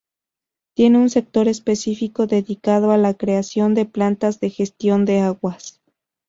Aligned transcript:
Tiene 0.75 0.97
un 0.97 1.11
sector 1.11 1.47
específico 1.47 2.25
dedicado 2.25 2.89
a 2.89 2.97
la 2.97 3.13
creación 3.13 3.75
de 3.75 3.85
plantas 3.85 4.39
de 4.39 4.49
gestión 4.49 5.05
de 5.05 5.19
aguas. 5.19 5.79